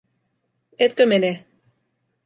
Etkö 0.79 1.05
mene? 1.07 1.33